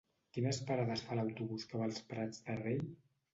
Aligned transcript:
Quines 0.35 0.59
parades 0.69 1.03
fa 1.09 1.17
l'autobús 1.19 1.67
que 1.73 1.83
va 1.83 1.85
als 1.91 2.01
Prats 2.15 2.41
de 2.49 2.57
Rei? 2.65 2.83